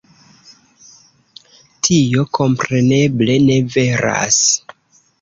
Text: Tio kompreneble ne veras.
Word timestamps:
Tio 1.89 2.27
kompreneble 2.39 3.39
ne 3.49 3.63
veras. 3.79 4.45